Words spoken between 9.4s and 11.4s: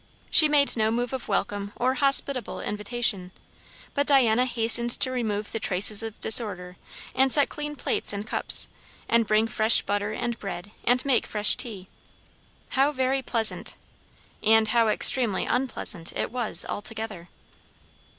fresh butter, and bread, and make